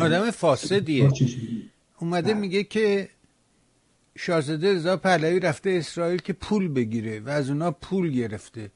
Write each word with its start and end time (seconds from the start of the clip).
آدم 0.00 0.30
فاسدیه. 0.30 1.10
اومده 1.98 2.34
میگه 2.34 2.64
که 2.64 3.08
شاهزاده 4.18 4.74
رضا 4.74 4.96
پهلوی 4.96 5.40
رفته 5.40 5.70
اسرائیل 5.70 6.20
که 6.20 6.32
پول 6.32 6.68
بگیره 6.68 7.20
و 7.20 7.28
از 7.28 7.50
اونا 7.50 7.70
پول 7.70 8.10
گرفته. 8.10 8.70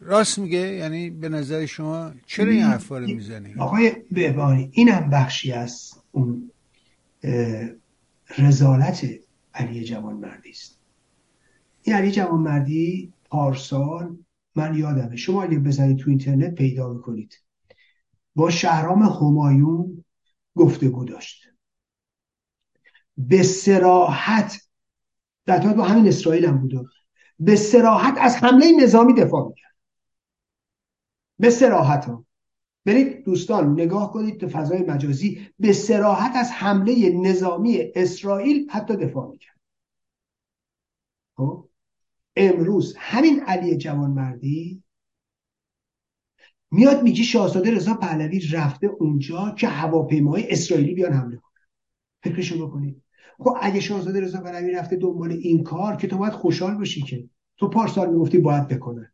راست 0.00 0.38
میگه؟ 0.38 0.58
یعنی 0.58 1.10
به 1.10 1.28
نظر 1.28 1.66
شما 1.66 2.12
چرا 2.26 2.50
این 2.50 2.62
حرفا 2.62 2.98
رو 2.98 3.06
می‌زنی؟ 3.06 3.54
آقای 3.54 3.92
بهبانی 4.10 4.68
اینم 4.72 5.10
بخشی 5.10 5.52
از 5.52 5.92
اون 6.12 6.50
رزالت 8.38 9.06
علی 9.54 9.84
جوانمردی 9.84 10.50
است. 10.50 10.78
این 11.82 11.96
علی 11.96 12.10
جوانمردی 12.10 13.12
پارسال 13.24 14.16
من 14.54 14.78
یادمه. 14.78 15.16
شما 15.16 15.42
اگه 15.42 15.58
بزنید 15.58 15.96
تو 15.96 16.10
اینترنت 16.10 16.54
پیدا 16.54 16.92
می‌کنید. 16.92 17.38
با 18.34 18.50
شهرام 18.50 19.02
همایون 19.02 20.04
گفتگو 20.54 21.04
داشت. 21.04 21.48
به 23.16 23.42
سراحت 23.42 24.62
در 25.46 25.72
با 25.74 25.84
همین 25.84 26.08
اسرائیل 26.08 26.44
هم 26.44 26.58
بود. 26.58 26.90
به 27.38 27.56
سراحت 27.56 28.14
از 28.20 28.36
حمله 28.36 28.72
نظامی 28.82 29.14
دفاع 29.14 29.48
می‌کرد. 29.48 29.74
به 31.38 31.50
سراحت 31.50 32.04
ها. 32.04 32.24
برید 32.84 33.24
دوستان 33.24 33.72
نگاه 33.72 34.12
کنید 34.12 34.40
تو 34.40 34.48
فضای 34.48 34.82
مجازی. 34.82 35.48
به 35.58 35.72
سراحت 35.72 36.36
از 36.36 36.50
حمله 36.50 37.10
نظامی 37.10 37.78
اسرائیل 37.94 38.70
حتی 38.70 38.96
دفاع 38.96 39.30
می‌کرد. 39.30 39.60
خب؟ 41.36 41.68
امروز 42.36 42.94
همین 42.98 43.40
علی 43.40 43.76
جوانمردی 43.76 44.82
میاد 46.72 47.02
میگه 47.02 47.22
شاهزاده 47.22 47.70
رضا 47.70 47.94
پهلوی 47.94 48.40
رفته 48.52 48.86
اونجا 48.86 49.54
که 49.58 49.68
هواپیمای 49.68 50.50
اسرائیلی 50.50 50.94
بیان 50.94 51.12
حمله 51.12 51.36
کنن 51.36 51.66
فکرشو 52.22 52.66
بکنید. 52.66 53.02
خب 53.38 53.56
اگه 53.60 53.80
شاهزاده 53.80 54.20
رضا 54.20 54.40
پهلوی 54.40 54.72
رفته 54.72 54.96
دنبال 54.96 55.32
این 55.32 55.62
کار 55.62 55.96
که 55.96 56.06
تو 56.06 56.18
باید 56.18 56.32
خوشحال 56.32 56.74
باشی 56.74 57.02
که 57.02 57.28
تو 57.56 57.68
پارسال 57.68 58.10
می‌گفتی 58.10 58.38
باید 58.38 58.68
بکنه. 58.68 59.12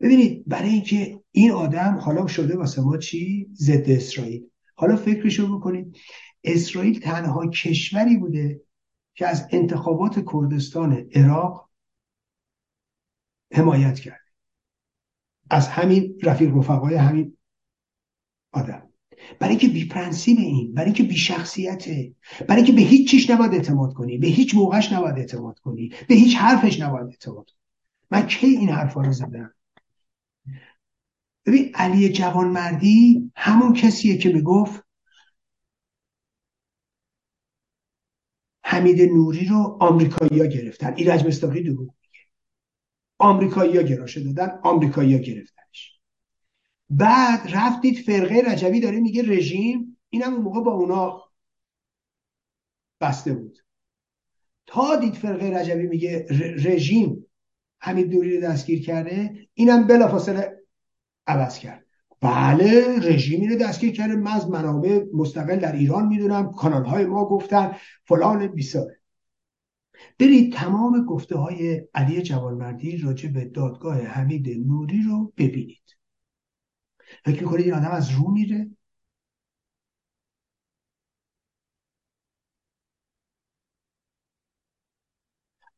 ببینید 0.00 0.44
برای 0.46 0.68
اینکه 0.68 1.20
این 1.32 1.50
آدم 1.50 1.98
حالا 2.02 2.26
شده 2.26 2.56
واسه 2.56 2.82
ما 2.82 2.96
چی؟ 2.96 3.48
ضد 3.54 3.90
اسرائیل. 3.90 4.46
حالا 4.74 4.96
فکرشو 4.96 5.58
بکنید. 5.58 5.96
اسرائیل 6.44 7.00
تنها 7.00 7.46
کشوری 7.46 8.16
بوده 8.16 8.60
که 9.14 9.26
از 9.26 9.48
انتخابات 9.50 10.24
کردستان 10.32 11.08
عراق 11.14 11.70
حمایت 13.52 13.98
کرد. 13.98 14.25
از 15.50 15.68
همین 15.68 16.18
رفیق 16.22 16.56
رفقای 16.56 16.94
همین 16.94 17.36
آدم. 18.52 18.82
برای 19.38 19.50
اینکه 19.50 19.68
بی 19.68 19.88
پرنسیب 19.88 20.38
این 20.38 20.74
برای 20.74 20.86
اینکه 20.86 21.02
بی 21.02 21.16
شخصیته 21.16 22.14
برای 22.48 22.62
اینکه 22.62 22.72
به 22.72 22.80
هیچ 22.80 23.10
چیش 23.10 23.30
نباید 23.30 23.54
اعتماد 23.54 23.92
کنی 23.92 24.18
به 24.18 24.26
هیچ 24.26 24.54
موقعش 24.54 24.92
نباید 24.92 25.18
اعتماد 25.18 25.58
کنی 25.58 25.92
به 26.08 26.14
هیچ 26.14 26.36
حرفش 26.36 26.80
نباید 26.80 27.06
اعتماد 27.06 27.44
کنی. 27.50 27.56
من 28.10 28.26
کی 28.26 28.46
این 28.46 28.68
حرفا 28.68 29.02
رو 29.02 29.12
زدم؟ 29.12 29.54
ببین 31.46 31.74
علی 31.74 32.08
جوانمردی 32.08 33.32
همون 33.36 33.72
کسیه 33.72 34.18
که 34.18 34.32
می‌گفت 34.32 34.84
حمید 38.64 39.02
نوری 39.02 39.46
رو 39.46 39.76
آمریکایی‌ها 39.80 40.46
گرفتن. 40.46 40.94
ایرج 40.96 41.26
مستاقی 41.26 41.62
دروغ 41.62 41.94
آمریکایی‌ها 43.18 43.82
گراشه 43.82 44.32
دادن 44.32 44.58
آمریکایی‌ها 44.62 45.20
گرفتنش. 45.20 46.00
بعد 46.90 47.40
رفتید 47.52 47.98
فرقه 47.98 48.42
رجوی 48.46 48.80
داره 48.80 49.00
میگه 49.00 49.22
رژیم 49.22 49.98
اینم 50.10 50.34
اون 50.34 50.42
موقع 50.42 50.60
با 50.60 50.72
اونا 50.72 51.22
بسته 53.00 53.34
بود. 53.34 53.58
تا 54.66 54.96
دید 54.96 55.14
فرقه 55.14 55.46
رجوی 55.46 55.86
میگه 55.86 56.26
رژیم 56.58 57.26
حمید 57.78 58.14
نوری 58.14 58.36
رو 58.36 58.42
دستگیر 58.42 58.82
کرده 58.82 59.48
اینم 59.54 59.86
بلافاصله 59.86 60.56
عوض 61.26 61.58
کرد. 61.58 61.86
بله 62.20 62.98
رژیمی 62.98 63.48
رو 63.48 63.56
دستگیر 63.56 63.92
کرده 63.92 64.16
من 64.16 64.32
از 64.32 64.48
منابع 64.50 65.04
مستقل 65.14 65.56
در 65.56 65.72
ایران 65.72 66.06
می‌دونم 66.06 66.52
کانال 66.52 66.84
های 66.84 67.04
ما 67.04 67.24
گفتن 67.24 67.76
فلان 68.04 68.46
بیساره 68.46 68.95
برید 70.18 70.52
تمام 70.52 71.04
گفته 71.04 71.36
های 71.36 71.88
علی 71.94 72.22
جوانمردی 72.22 72.98
راجع 72.98 73.28
به 73.28 73.44
دادگاه 73.44 74.00
حمید 74.02 74.48
نوری 74.66 75.02
رو 75.02 75.32
ببینید. 75.36 75.96
فکر 77.24 77.40
می‌کنید 77.42 77.64
این 77.64 77.74
آدم 77.74 77.90
از 77.90 78.10
رو 78.10 78.30
میره؟ 78.30 78.70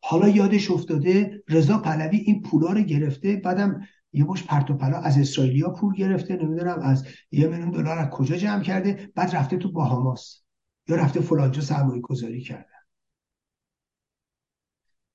حالا 0.02 0.28
یادش 0.28 0.70
افتاده 0.70 1.42
رضا 1.48 1.78
پهلوی 1.78 2.16
این 2.16 2.42
پولا 2.42 2.72
رو 2.72 2.80
گرفته 2.80 3.36
بعدم 3.36 3.80
یه 4.12 4.24
مش 4.24 4.42
پرت 4.44 4.70
و 4.70 4.74
پلا 4.76 4.96
از 5.00 5.18
اسرائیلیا 5.18 5.70
پول 5.70 5.94
گرفته 5.94 6.36
نمی‌دونم 6.36 6.78
از 6.82 7.06
یه 7.30 7.48
میلیون 7.48 7.70
دلار 7.70 7.98
از 7.98 8.10
کجا 8.10 8.36
جمع 8.36 8.62
کرده 8.62 9.10
بعد 9.14 9.36
رفته 9.36 9.56
تو 9.56 9.72
باهاماس 9.72 10.42
یا 10.88 10.96
رفته 10.96 11.20
فلانجا 11.20 11.60
سرمایه 11.60 12.00
گذاری 12.00 12.40
کرده. 12.40 12.77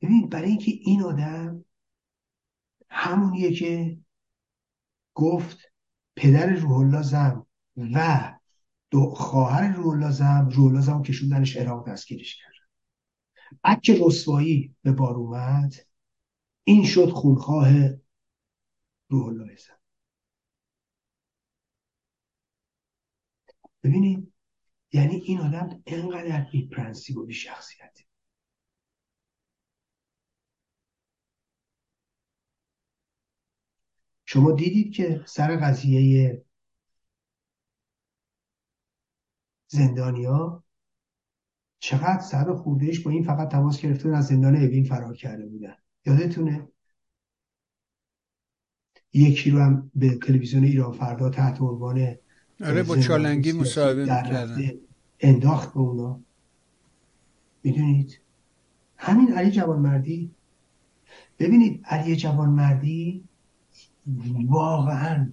ببین 0.04 0.30
برای 0.30 0.50
اینکه 0.50 0.72
این 0.72 1.04
آدم 1.04 1.66
همونیه 2.90 3.54
که 3.54 3.98
گفت 5.14 5.58
پدر 6.16 6.54
روح 6.56 6.78
الله 6.80 7.02
زم 7.02 7.48
و 7.78 8.34
دو 8.90 9.10
خواهر 9.10 9.72
روح 9.74 9.88
الله 9.88 10.12
زم 10.12 10.50
روح 10.52 10.68
الله 10.68 10.82
زم 10.82 11.04
کشوندنش 11.04 11.58
عراق 11.58 11.90
دستگیرش 11.90 12.36
کرد. 12.36 12.54
بعد 13.64 13.82
که 13.82 14.00
رسوایی 14.02 14.76
به 14.82 14.92
بار 14.92 15.16
اومد 15.16 15.74
این 16.64 16.86
شد 16.86 17.10
خونخواه 17.10 17.70
روح 19.10 19.28
الله 19.28 19.58
ببینید 23.84 24.34
یعنی 24.94 25.16
این 25.16 25.40
آدم 25.40 25.84
انقدر 25.86 26.42
بی 26.52 26.68
پرنسیب 26.68 27.18
و 27.18 27.26
بی 27.26 27.34
شخصیت 27.34 28.03
شما 34.34 34.52
دیدید 34.52 34.94
که 34.94 35.24
سر 35.26 35.58
قضیه 35.58 36.42
زندانیا 39.68 40.64
چقدر 41.80 42.20
سر 42.20 42.54
خوردهش 42.54 43.00
با 43.00 43.12
این 43.12 43.24
فقط 43.24 43.50
تماس 43.52 43.82
گرفته 43.82 44.10
از 44.10 44.28
زندان 44.28 44.56
اوین 44.56 44.84
فرار 44.84 45.16
کرده 45.16 45.46
بودن؟ 45.46 45.76
یادتونه؟ 46.06 46.68
یکی 49.14 49.52
رو 49.52 49.60
هم 49.60 49.92
به 49.96 50.18
تلویزیون 50.18 50.64
ایران 50.64 50.92
فردا 50.92 51.30
تحت 51.30 51.62
عنوان 51.62 52.16
آره 52.66 52.84
با 52.84 52.98
چالنگی 52.98 53.52
مصاحبه 53.52 54.06
کردن 54.06 54.72
انداخت 55.20 55.74
به 55.74 55.80
اونا. 55.80 56.20
می‌دونید؟ 57.64 58.20
همین 58.98 59.34
علی 59.34 59.52
جوانمردی. 59.52 60.32
ببینید 61.40 61.86
علی 61.86 62.16
جوانمردی 62.16 63.28
واقعا 64.48 65.30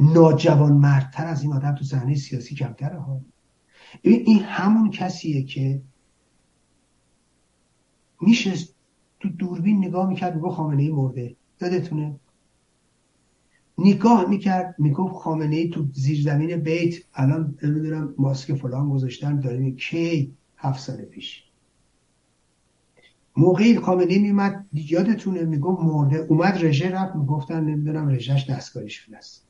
ناجوانمردتر 0.00 1.26
از 1.26 1.42
این 1.42 1.52
آدم 1.52 1.74
تو 1.74 1.84
صحنه 1.84 2.14
سیاسی 2.14 2.54
کمتره 2.54 2.98
ها. 2.98 3.20
این 4.02 4.42
همون 4.42 4.90
کسیه 4.90 5.42
که 5.42 5.82
میشه 8.20 8.52
تو 9.20 9.28
دوربین 9.28 9.84
نگاه 9.84 10.08
می‌کرد 10.08 10.34
میگو 10.34 10.50
خامنه 10.50 10.82
ای 10.82 10.92
مرده. 10.92 11.36
یادتونه؟ 11.60 12.20
نگاه 13.78 14.28
می‌کرد 14.28 14.74
می‌گفت 14.78 15.14
خامنه 15.14 15.56
ای 15.56 15.68
تو 15.68 15.86
زیرزمین 15.92 16.56
بیت 16.56 16.94
الان 17.14 17.58
نمی‌دونم 17.62 18.14
ماسک 18.18 18.54
فلان 18.54 18.90
گذاشتن 18.90 19.40
داریم 19.40 19.76
کی 19.76 20.36
هفت 20.56 20.80
سال 20.80 20.96
پیش. 20.96 21.44
موقعی 23.36 23.78
خامنه 23.78 24.12
ای 24.12 24.18
میمد 24.18 24.68
یادتونه 24.72 25.42
می‌گفت 25.42 25.82
مرده 25.82 26.16
اومد 26.16 26.64
رژه 26.64 26.90
رفت 26.90 27.16
می‌گفتن 27.16 27.64
نمی‌دونم 27.64 28.08
رژهش 28.08 28.50
دستکاری 28.50 28.90
شده 28.90 29.16
است. 29.16 29.48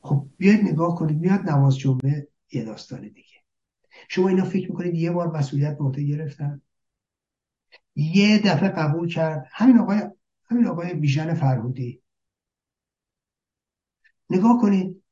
خب 0.00 0.26
بیاید 0.36 0.60
نگاه 0.60 0.96
کنید 0.96 1.18
میاد 1.18 1.40
نماز 1.40 1.78
جمعه 1.78 2.28
یه 2.52 2.64
داستان 2.64 3.00
دیگه. 3.00 3.42
شما 4.08 4.28
اینا 4.28 4.44
فکر 4.44 4.70
می‌کنید 4.70 4.94
یه 4.94 5.10
بار 5.10 5.36
مسئولیت 5.36 5.78
به 5.78 6.02
گرفتن؟ 6.02 6.62
یه 7.96 8.38
دفعه 8.38 8.68
قبول 8.68 9.08
کرد. 9.08 9.46
همین 9.50 9.78
آقای 9.78 10.00
همین 10.44 10.66
آقای 10.66 10.94
بیژن 10.94 11.34
فرهودی. 11.34 12.02
نگاه 14.30 14.60
کنید 14.60 15.02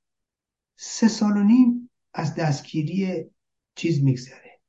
سه 0.77 1.09
سال 1.09 1.37
و 1.37 1.43
نیم 1.43 1.91
از 2.15 2.35
دستگیری 2.35 3.31
چیز 3.75 4.03
میگذره. 4.03 4.61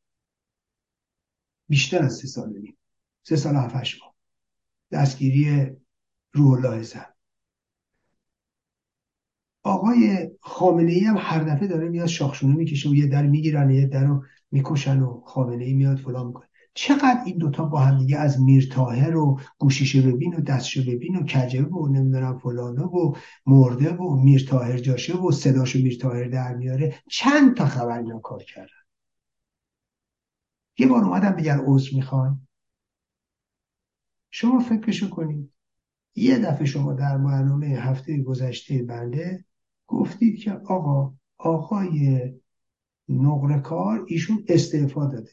بیشتر 1.69 2.03
از 2.03 2.15
سه 2.15 2.27
سال 2.27 2.49
و 2.49 2.57
نیم. 2.59 2.77
سه 3.23 3.35
سال 3.35 3.56
هفتش 3.56 4.01
ماه. 4.01 4.15
دستگیری 4.91 5.71
روح 6.33 6.51
الله 6.51 6.83
زن. 6.83 7.06
آقای 9.63 10.29
خامنه 10.39 10.91
ای 10.91 11.00
هم 11.00 11.15
هر 11.19 11.44
دفعه 11.44 11.68
داره 11.68 11.89
میاد 11.89 12.07
شاخشونه 12.07 12.56
می‌کشه 12.56 12.89
و 12.89 12.95
یه 12.95 13.07
در 13.07 13.27
می‌گیرن 13.27 13.69
یه 13.69 13.88
در 13.88 14.03
رو 14.03 14.23
می‌کشن 14.51 15.00
و 15.00 15.21
خامنه 15.25 15.63
ای 15.63 15.73
میاد 15.73 15.97
فلان 15.97 16.27
می‌کنه. 16.27 16.47
چقدر 16.73 17.21
این 17.25 17.38
دوتا 17.38 17.65
با 17.65 17.79
هم 17.79 17.97
دیگه 17.97 18.18
از 18.18 18.41
میرتاهر 18.41 19.15
و 19.15 19.39
گوشیشه 19.57 20.01
ببین 20.01 20.33
و 20.33 20.41
دستشو 20.41 20.81
ببین 20.81 21.15
و 21.15 21.23
کجه 21.23 21.63
و 21.63 21.88
نمی‌دونم 21.88 22.38
فلانه 22.38 22.83
و 22.83 23.15
مرده 23.45 23.94
و 23.94 24.15
میرتاهر 24.15 24.77
جاشه 24.77 25.18
و 25.18 25.31
صداشو 25.31 25.79
میرتاهر 25.79 26.23
در 26.23 26.56
میاره. 26.56 26.95
چند 27.09 27.57
تا 27.57 27.65
خبر 27.65 27.97
اینا 27.97 28.19
کار 28.19 28.44
کردن؟ 28.44 28.68
یه 30.77 30.88
بار 30.88 31.03
اومدم 31.03 31.31
بگن 31.31 31.59
عضو 31.65 31.95
می‌خوان. 31.95 32.47
شما 34.31 34.60
فکرشو 34.60 35.10
کنید. 35.10 35.51
یه 36.16 36.39
دفعه 36.39 36.66
شما 36.66 36.94
در 36.94 37.18
برنامه 37.18 37.68
هفته 37.68 38.24
گذشته 38.24 38.83
بنده 38.83 39.45
گفتید 39.88 40.39
که 40.39 40.51
آقا 40.51 41.13
آقای 41.38 42.31
نقرکار 43.10 44.06
ایشون 44.07 44.45
استعفا 44.48 45.06
داده. 45.06 45.31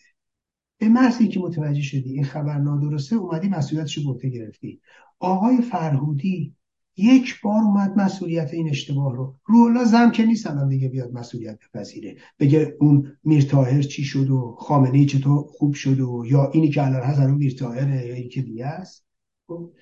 به 0.78 0.88
محض 0.88 1.22
که 1.22 1.40
متوجه 1.40 1.82
شدی 1.82 2.12
این 2.12 2.24
خبر 2.24 2.58
نادرسته 2.58 3.16
اومدی 3.16 3.48
مسئولیتش 3.48 3.98
رو 3.98 4.18
گرفتی. 4.18 4.80
آقای 5.18 5.62
فرهودی 5.62 6.56
یک 6.98 7.40
بار 7.42 7.62
اومد 7.62 7.96
مسئولیت 7.96 8.54
این 8.54 8.68
اشتباه 8.68 9.16
رو. 9.16 9.34
روحالله 9.44 9.84
زم 9.84 10.10
که 10.10 10.26
نیست 10.26 10.46
الان 10.46 10.68
دیگه 10.68 10.88
بیاد 10.88 11.12
مسئولیت 11.12 11.58
بپذیره. 11.58 12.16
بگه 12.38 12.76
اون 12.80 13.16
میرتاهر 13.24 13.82
چی 13.82 14.04
شد 14.04 14.30
و 14.30 14.56
خامنه 14.58 15.04
چطور 15.04 15.46
خوب 15.48 15.74
شد 15.74 16.00
و 16.00 16.24
یا 16.26 16.50
اینی 16.50 16.68
که 16.68 16.86
الان 16.86 17.02
هست 17.02 17.20
اون 17.20 17.34
میرتاهره 17.34 18.06
یا 18.06 18.14
این 18.14 18.28
که 18.28 18.42
دیگه 18.42 18.66
است 18.66 19.08
خب، 19.48 19.72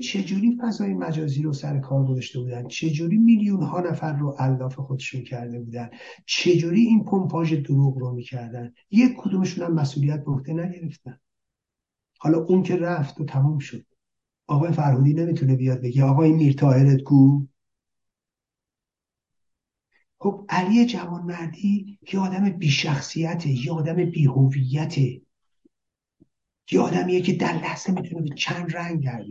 چجوری 0.00 0.58
فضای 0.62 0.94
مجازی 0.94 1.42
رو 1.42 1.52
سر 1.52 1.78
کار 1.78 2.06
گذاشته 2.06 2.38
بودن؟ 2.38 2.68
چجوری 2.68 3.18
میلیون 3.18 3.62
ها 3.62 3.80
نفر 3.80 4.12
رو 4.16 4.36
الاف 4.38 4.74
خودشون 4.74 5.22
کرده 5.22 5.60
بودن؟ 5.60 5.90
چجوری 6.26 6.80
این 6.80 7.04
پمپاژ 7.04 7.54
دروغ 7.54 7.98
رو 7.98 8.12
می‌کردن؟ 8.12 8.72
یک 8.90 9.12
کدومشون 9.16 9.66
هم 9.66 9.74
مسئولیت 9.74 10.24
به 10.24 10.30
عهده 10.32 10.52
نگرفتن. 10.52 11.20
حالا 12.18 12.38
اون 12.38 12.62
که 12.62 12.76
رفت 12.76 13.20
و 13.20 13.24
تموم 13.24 13.58
شد. 13.58 13.84
آقای 14.50 14.72
فرهودی 14.72 15.14
نمی‌تونه 15.14 15.56
بیاد 15.56 15.80
بگه 15.80 16.04
آقای 16.04 16.32
میر 16.32 16.52
تاهرت 16.52 17.02
کو 17.02 17.46
خب 20.18 20.46
علی 20.48 20.86
جوانمردی 20.86 21.98
یه 22.12 22.20
آدم 22.20 22.50
بیشخصیته 22.50 23.48
یه 23.48 23.72
آدم 23.72 24.04
بیهویته. 24.10 25.22
یه 26.72 26.80
آدمیه 26.80 27.20
که 27.20 27.32
در 27.32 27.52
لحظه 27.52 27.92
می‌تونه 27.92 28.22
به 28.28 28.34
چند 28.34 28.76
رنگ 28.76 29.04
در 29.04 29.24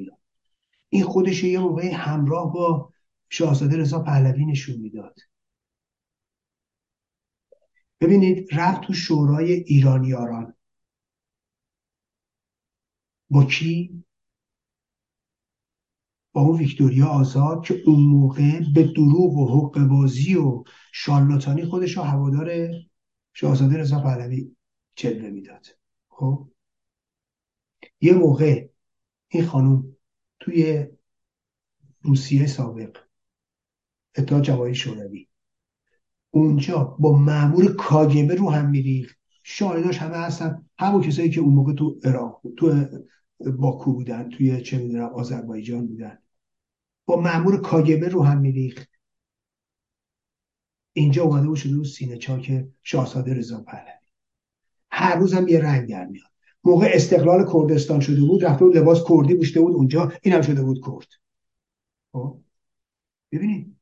این 0.89 1.03
خودش 1.03 1.43
یه 1.43 1.59
موقع 1.59 1.93
همراه 1.93 2.53
با 2.53 2.93
شاهزاده 3.29 3.77
رضا 3.77 3.99
پهلوی 3.99 4.45
نشون 4.45 4.77
می‌داد. 4.77 5.19
ببینید 8.01 8.47
رفت 8.51 8.81
تو 8.81 8.93
شورای 8.93 9.51
ایرانیاران. 9.51 10.53
با 13.29 13.43
کی؟ 13.43 14.03
با 16.33 16.41
اون 16.41 16.57
ویکتوریا 16.57 17.07
آزاد 17.07 17.63
که 17.63 17.81
اون 17.85 17.99
موقع 17.99 18.59
به 18.73 18.83
دروغ 18.83 19.37
و 19.37 19.47
حق 19.47 19.79
بازی 19.79 20.35
و 20.35 20.63
شارلاتانی 20.91 21.65
خودش 21.65 21.97
رو 21.97 22.03
هوادار 22.03 22.69
شاهزاده 23.33 23.77
رضا 23.77 23.99
پهلوی 23.99 24.55
جلوه 24.95 25.29
می‌داد. 25.29 25.65
خب؟ 26.09 26.47
یه 28.01 28.13
موقع 28.13 28.67
این 29.27 29.45
خانوم 29.45 29.95
توی 30.39 30.87
روسیه 32.01 32.47
سابق 32.47 32.97
اتحاد 34.17 34.43
جماهیر 34.43 34.73
شوروی 34.73 35.27
اونجا 36.31 36.83
با 36.83 37.17
معمور 37.17 37.75
کاگبه 37.75 38.35
رو 38.35 38.49
هم 38.49 38.69
میریخت. 38.69 39.19
شاهداش 39.43 39.97
همه 39.97 40.17
هستن. 40.17 40.65
همون 40.79 41.01
کسایی 41.01 41.29
که 41.29 41.41
اون 41.41 41.53
موقع 41.53 41.73
تو 41.73 41.99
عراق 42.03 42.41
تو 42.57 42.85
باکو 43.39 43.93
بودن 43.93 44.29
توی 44.29 44.61
چه 44.61 44.77
می‌دونم 44.77 45.13
آذربایجان 45.13 45.87
بودن. 45.87 46.17
با 47.05 47.21
معمور 47.21 47.61
کاگبه 47.61 48.09
رو 48.09 48.23
هم 48.23 48.41
میریخت. 48.41 48.89
اینجا 50.93 51.23
اومده 51.23 51.47
بود 51.47 51.57
شده 51.57 51.75
بود 51.75 51.85
سینه 51.85 52.17
چاک 52.17 52.65
شاهزاده 52.83 53.33
رضا 53.33 53.61
پهلوی. 53.61 53.91
هر 54.91 55.15
روز 55.15 55.33
هم 55.33 55.47
یه 55.47 55.59
رنگ 55.59 55.89
در 55.89 56.05
میاد. 56.05 56.29
موقع 56.63 56.91
استقلال 56.93 57.51
کردستان 57.53 57.99
شده 57.99 58.21
بود 58.21 58.45
رفته 58.45 58.65
بود 58.65 58.77
لباس 58.77 59.03
کردی 59.09 59.35
بوشته 59.35 59.61
بود 59.61 59.73
اونجا 59.73 60.11
این 60.21 60.33
هم 60.33 60.41
شده 60.41 60.63
بود 60.63 60.85
کرد. 60.85 61.07
خب؟ 62.11 62.39
ببینید 63.31 63.75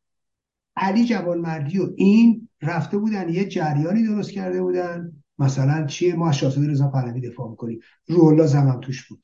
علی 0.75 1.05
جوان 1.05 1.37
مردی 1.37 1.79
و 1.79 1.93
این 1.95 2.49
رفته 2.61 2.97
بودن 2.97 3.29
یه 3.29 3.45
جریانی 3.45 4.03
درست 4.03 4.31
کرده 4.31 4.61
بودن. 4.61 5.23
مثلا 5.39 5.87
چیه؟ 5.87 6.15
ما 6.15 6.29
از 6.29 6.37
شاهزاده 6.37 6.67
رضا 6.67 6.87
پهلوی 6.87 7.21
دفاع 7.21 7.49
می‌کنیم. 7.49 7.79
روح 8.07 8.25
الله 8.25 8.47
زمان 8.47 8.79
توش 8.79 9.07
بود. 9.07 9.23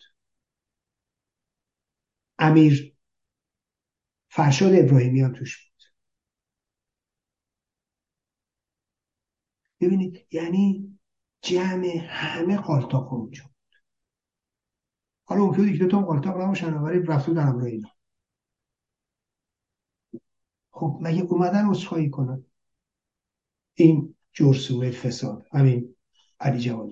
امیر 2.40 2.96
فرشاد 4.30 4.74
ابراهیمی 4.76 5.22
هم 5.22 5.34
توش 5.34 5.58
بود. 5.58 5.84
ببینید 9.80 10.28
یعنی 10.32 10.98
جمع 11.42 11.88
همه 12.08 12.58
قالتاق 12.58 13.14
اونجا 13.14 13.44
حالا 15.26 15.46
ممکنه 15.46 15.72
یک 15.72 15.80
دوتا 15.80 16.02
قالتاق 16.02 16.42
نباشن 16.42 16.74
ولی 16.74 17.00
رفته 17.00 17.34
در 17.34 17.48
امرو 17.48 17.66
اینا. 17.66 17.90
خب 20.72 21.00
مگه 21.02 21.22
اومدن 21.22 21.66
اصفایی 21.66 22.10
کنن؟ 22.10 22.46
این 23.74 24.16
جرسوه 24.34 24.92
فساد. 24.92 25.48
همین 25.52 25.96
علی 26.40 26.60
جواد 26.60 26.90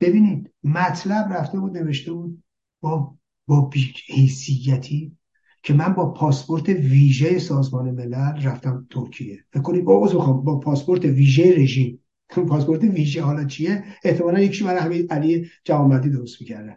ببینید 0.00 0.54
مطلب 0.64 1.32
رفته 1.32 1.60
بود 1.60 1.76
نوشته 1.76 2.12
بود 2.12 2.42
با 2.80 3.14
با 3.46 3.70
حیثیتی 4.06 5.16
که 5.62 5.74
من 5.74 5.94
با 5.94 6.10
پاسپورت 6.10 6.68
ویژه 6.68 7.38
سازمان 7.38 7.90
ملل 7.90 8.42
رفتم 8.42 8.86
ترکیه. 8.90 9.44
فکر 9.52 9.62
کنید 9.62 9.84
با 9.84 10.32
با 10.44 10.58
پاسپورت 10.58 11.04
ویژه 11.04 11.54
رژیم. 11.56 12.04
پاسپورت 12.28 12.84
ویژه 12.84 13.22
حالا 13.22 13.44
چیه؟ 13.44 13.84
احتمالا 14.04 14.40
یکیش 14.40 14.62
برای 14.62 14.80
همین 14.80 15.06
علی 15.10 15.50
جوانمردی 15.64 16.10
درست 16.10 16.40
می‌کردن. 16.40 16.76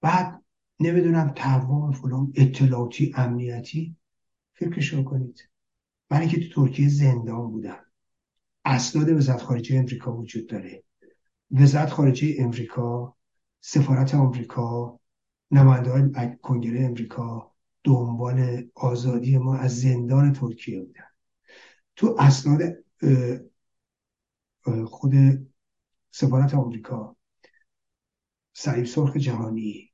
بعد 0.00 0.42
نمی‌دونم 0.80 1.32
تقوام 1.36 1.92
فلان 1.92 2.32
اطلاعاتی 2.34 3.12
امنیتی. 3.16 3.96
فکرشو 4.54 5.02
کنید. 5.02 5.48
برای 6.08 6.28
که 6.28 6.48
تو 6.48 6.66
ترکیه 6.66 6.88
زندان 6.88 7.50
بودم. 7.50 7.78
اسناد 8.64 9.08
وزارت 9.08 9.42
خارجه 9.42 9.78
امریکا 9.78 10.16
وجود 10.16 10.46
داره. 10.46 10.82
وزارت 11.52 11.90
خارجه 11.90 12.34
امریکا 12.38 13.16
سفارت 13.60 14.14
آمریکا 14.14 15.00
نماینده 15.50 15.90
های 15.90 16.36
کنگره 16.42 16.84
امریکا 16.84 17.52
دنبال 17.84 18.64
آزادی 18.74 19.38
ما 19.38 19.56
از 19.56 19.80
زندان 19.80 20.32
ترکیه 20.32 20.80
بودن. 20.80 21.04
تو 21.96 22.16
اسناد 22.18 22.60
خود 24.86 25.14
سفارت 26.10 26.54
آمریکا 26.54 27.16
سریب 28.52 28.84
سرخ 28.84 29.16
جهانی 29.16 29.92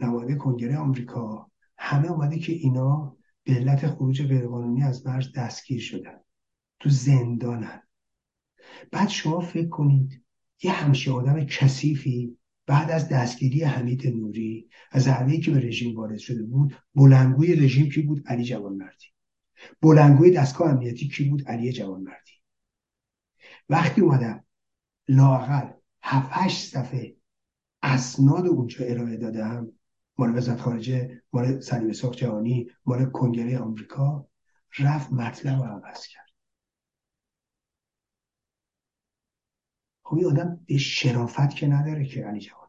نماینده 0.00 0.34
کنگره 0.34 0.78
آمریکا 0.78 1.50
همه 1.78 2.10
اومده 2.10 2.38
که 2.38 2.52
اینا 2.52 3.16
به 3.44 3.52
علت 3.52 3.86
خروج 3.86 4.22
غیرقانونی 4.22 4.82
از 4.82 5.06
مرز 5.06 5.32
دستگیر 5.36 5.80
شدن. 5.80 6.20
تو 6.80 6.88
زندانن. 6.88 7.82
بعد 8.92 9.08
شما 9.08 9.40
فکر 9.40 9.68
کنید 9.68 10.24
یه 10.62 10.72
همشه 10.72 11.12
آدم 11.12 11.44
کثیفی 11.44 12.36
بعد 12.66 12.90
از 12.90 13.08
دستگیری 13.08 13.62
حمید 13.62 14.06
نوری 14.06 14.68
از 14.90 15.08
حمله 15.08 15.40
که 15.40 15.50
به 15.50 15.58
رژیم 15.60 15.96
وارد 15.96 16.18
شده 16.18 16.42
بود 16.42 16.76
بلنگوی 16.94 17.56
رژیم 17.56 17.88
کی 17.88 18.02
بود؟ 18.02 18.22
علی 18.26 18.44
جوانمردی. 18.44 19.06
بلنگوی 19.82 20.30
دستگاه 20.30 20.70
امنیتی 20.70 21.08
کی 21.08 21.24
بود؟ 21.24 21.48
علی 21.48 21.72
جوانمردی. 21.72 22.32
وقتی 23.68 24.00
اومدم 24.00 24.44
لاقل 25.08 25.70
هفت 26.02 26.28
هشت 26.32 26.72
صفحه 26.72 27.16
اسناد 27.82 28.46
اونجا 28.46 28.86
ارائه 28.86 29.16
دادم 29.16 29.72
مال 30.18 30.36
وزارت 30.36 30.60
خارجه 30.60 31.22
مال 31.32 31.60
سلیم 31.60 31.92
ساخت 31.92 32.18
جهانی 32.18 32.70
مال 32.86 33.04
کنگره 33.04 33.58
آمریکا 33.58 34.28
رفت 34.78 35.12
مطلب 35.12 35.62
رو 35.62 35.64
عوض 35.64 36.06
کرد. 36.06 36.29
خب 40.10 40.16
این 40.16 40.26
آدم 40.26 40.60
به 40.66 40.78
شرافت 40.78 41.56
که 41.56 41.66
نداره 41.66 42.04
که 42.04 42.24
علی 42.24 42.40
جوان 42.40 42.68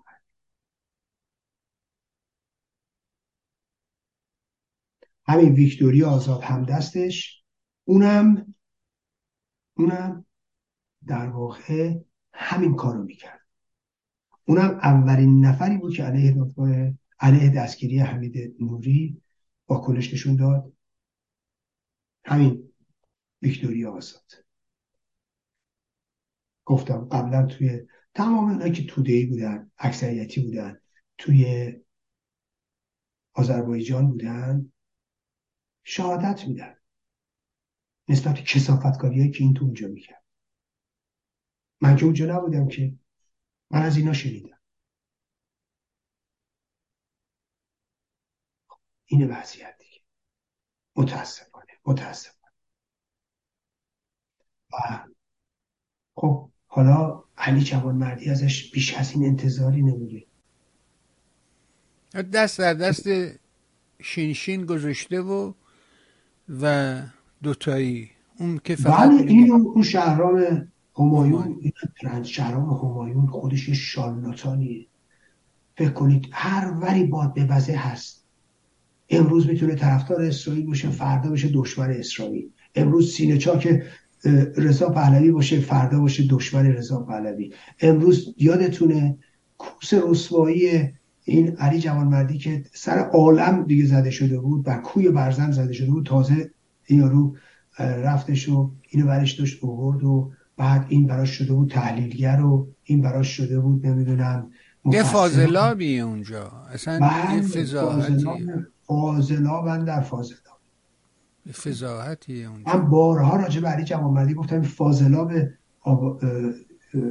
همین 5.28 5.54
ویکتوریا 5.54 6.10
آزاد 6.10 6.42
هم 6.44 6.66
دستش. 6.66 7.44
اونم 7.84 8.56
اونم 9.78 10.26
در 11.08 11.30
واقع 11.30 11.94
همین 12.34 12.76
کارو 12.76 13.04
می‌کرد. 13.04 13.42
اونم 14.46 14.80
اولین 14.84 15.46
نفری 15.46 15.78
بود 15.78 15.96
که 15.96 16.04
علیه 16.04 16.36
علیه 17.20 17.50
دستگیری 17.50 18.00
حمید 18.00 18.56
نوری 18.60 19.22
واکنش 19.68 20.14
نشون 20.14 20.36
داد. 20.36 20.74
همین 22.26 22.74
ویکتوریا 23.42 23.92
آزاد. 23.92 24.41
گفتم 26.72 27.06
قبلا 27.06 27.46
توی 27.46 27.88
تمام 28.14 28.50
اونایی 28.50 28.72
که 28.72 28.86
تودهی 28.86 29.26
بودن 29.26 29.72
اکثریتی 29.78 30.42
بودن 30.42 30.82
توی 31.18 31.74
آذربایجان 33.34 34.08
بودن 34.08 34.72
شهادت 35.84 36.48
میدن. 36.48 36.76
نسبت 38.08 38.36
کسافتکاری 38.36 39.32
که 39.32 39.44
این 39.44 39.54
تو 39.54 39.66
اونجا 39.66 39.88
می‌کرد 39.88 40.24
من 41.82 41.96
که 41.96 42.06
اونجا 42.06 42.26
نبودم 42.26 42.68
که 42.68 42.94
من 43.70 43.82
از 43.82 43.98
اینا 43.98 44.14
شنیدم. 44.14 44.60
این 49.06 49.32
وضعیت 49.32 49.78
دیگه. 49.78 50.02
متاسفانه 50.96 51.74
متاسفانه. 51.86 52.54
و 54.74 55.06
خب 56.16 56.51
حالا 56.74 57.24
علی 57.38 57.62
جوان 57.62 57.96
مردی 57.96 58.30
ازش 58.30 58.72
بیش 58.72 58.94
از 58.94 59.12
این 59.12 59.26
انتظاری 59.26 59.82
نمیده 59.82 60.24
دست 62.34 62.60
در 62.60 62.74
دست 62.74 63.08
شینشین 64.02 64.66
گذاشته 64.66 65.22
و 65.22 65.54
و 66.62 67.02
دوتایی. 67.44 68.10
اون 68.38 68.62
که 68.64 68.76
فقط 68.76 69.10
بله 69.10 69.22
این 69.22 69.52
اون 69.52 69.84
شهرام 69.84 70.68
همایون 70.98 71.72
شهرام 72.24 72.70
همایون 72.70 73.28
خودش 73.28 73.70
یه 73.70 73.76
شالاتانیه 73.76 74.86
فکر 75.78 75.90
کنید 75.90 76.28
هر 76.32 76.74
وری 76.82 77.04
باد 77.04 77.34
به 77.34 77.46
وزه 77.46 77.76
هست. 77.76 78.26
امروز 79.10 79.48
می‌تونه 79.48 79.76
طرفدار 79.76 80.22
اسرائیل 80.22 80.66
باشه 80.66 80.90
فردا 80.90 81.30
باشه 81.30 81.50
دشمن 81.54 81.90
اسرائیل. 81.90 82.50
امروز 82.76 83.14
سینه 83.14 83.38
چاک 83.38 83.84
رضا 84.58 84.90
پهلوی 84.90 85.32
باشه 85.32 85.60
فردا 85.60 86.00
باشه 86.00 86.24
دشمن 86.30 86.66
رضا 86.66 87.00
پهلوی. 87.00 87.54
امروز 87.80 88.34
یادتونه 88.38 89.18
کوس 89.58 89.94
رسوایی 89.94 90.90
این 91.24 91.58
علی 91.58 91.80
جوانمردی 91.80 92.38
که 92.38 92.64
سر 92.74 92.98
عالم 92.98 93.64
دیگه 93.64 93.86
زده 93.86 94.12
شده 94.12 94.40
بود 94.40 94.64
و 94.68 94.78
کوی 94.78 95.10
برزن 95.10 95.52
زده 95.52 95.74
شده 95.74 95.92
بود. 95.92 96.06
تازه 96.06 96.52
یارو 96.90 97.36
رفتش 97.80 98.50
و 98.50 98.72
اینو 98.90 99.08
برش 99.08 99.32
داشت 99.32 99.64
اوورد 99.64 100.04
و 100.04 100.32
بعد 100.58 100.86
این 100.90 101.08
براش 101.08 101.30
شده 101.30 101.54
بود 101.54 101.70
تحلیلگر 101.70 102.42
و 102.42 102.68
این 102.84 103.02
براش 103.02 103.28
شده 103.28 103.60
بود 103.60 103.88
نمی‌دونم 103.88 104.52
یه 104.86 105.04
فاضلابیه 105.04 106.02
اونجا. 106.02 106.52
اصلا 106.74 107.10
یه 107.36 107.42
فضاحتی. 107.42 108.24
در 109.86 110.02
فاضلاب. 110.02 110.61
فضاحتیه 111.54 112.50
اونجا 112.50 112.74
من 112.74 112.90
بارها 112.90 113.36
راجع 113.36 113.62
به 113.62 113.68
علی 113.68 113.84
جوانمردی 113.84 114.34
گفتم 114.34 114.62
فاضلاب 114.62 115.32
آب... 115.82 116.22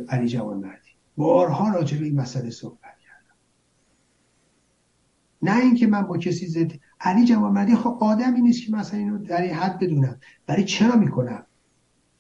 علی 0.09 0.29
جوانمردی. 0.29 0.91
بارها 1.17 1.69
راجع 1.69 1.99
به 1.99 2.05
این 2.05 2.21
مسئله 2.21 2.51
صحبت 2.51 2.81
کردم. 2.81 3.37
نه 5.43 5.61
اینکه 5.61 5.87
من 5.87 6.03
با 6.03 6.19
کسی 6.19 6.47
زد 6.47 6.73
علی 7.01 7.25
جوانمردی 7.25 7.75
خب 7.75 7.99
آدمی 8.01 8.41
نیست 8.41 8.67
که 8.67 8.73
مثلا 8.73 8.99
اینو 8.99 9.19
در 9.19 9.43
این 9.43 9.55
حد 9.55 9.79
بدونم. 9.79 10.21
برای 10.47 10.65
چرا 10.65 10.97
می‌کنم؟ 10.97 11.47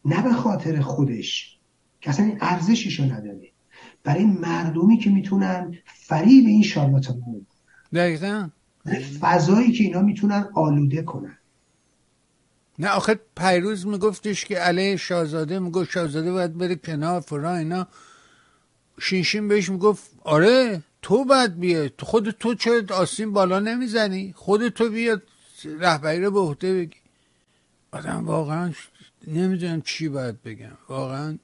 نه 0.04 0.22
به 0.22 0.32
خاطر 0.32 0.80
خودش 0.80 1.58
که 2.00 2.10
اصلا 2.10 2.26
این 2.26 2.38
نداره. 3.04 3.52
برای 4.04 4.24
مردمی 4.24 4.98
که 4.98 5.10
می‌تونن 5.10 5.74
فریب 5.84 6.46
این 6.46 6.62
شارلاتان 6.62 7.20
دقیقا. 7.92 8.48
فضایی 9.20 9.72
که 9.72 9.84
اینا 9.84 10.02
می‌تونن 10.02 10.48
آلوده 10.54 11.02
کنن. 11.02 11.36
نه 12.80 12.88
آخه 12.88 13.20
پیروز 13.36 13.86
میگفتش 13.86 14.44
که 14.44 14.58
علیه 14.58 14.96
شاهزاده 14.96 15.58
می‌گفت 15.58 15.90
شاهزاده 15.90 16.32
باید 16.32 16.58
بره 16.58 16.76
کنار 16.76 17.20
فرا 17.20 17.56
اینا. 17.56 17.88
شینشین 19.00 19.48
بهش 19.48 19.68
می‌گفت 19.68 20.10
آره 20.24 20.82
تو 21.02 21.24
باید 21.24 21.60
بیای 21.60 21.90
خود 21.98 22.30
تو 22.30 22.54
چه 22.54 22.84
آسین 22.90 23.32
بالا 23.32 23.58
نمی‌زنی؟ 23.58 24.32
خود 24.36 24.68
تو 24.68 24.90
بیاد 24.90 25.22
رهبری 25.64 26.24
رو 26.24 26.30
به 26.30 26.40
عهده 26.40 26.74
بگی. 26.74 26.96
آدم 27.90 28.26
واقعا 28.26 28.72
نمی‌دونم 29.26 29.82
چی 29.82 30.08
باید 30.08 30.42
بگم. 30.42 30.78
واقعا 30.88 31.38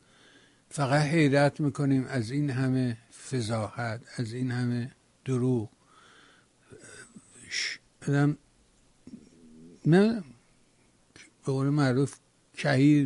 فقط 0.70 1.02
حیرت 1.02 1.60
می‌کنیم 1.60 2.06
از 2.08 2.30
این 2.30 2.50
همه 2.50 2.96
فضاحت 3.30 4.00
از 4.16 4.32
این 4.32 4.50
همه 4.50 4.90
دروغ. 5.24 5.68
آدم 8.08 8.38
نه 9.86 10.22
به 11.46 11.52
قول 11.52 11.68
معروف 11.70 12.14
کهیر 12.54 13.04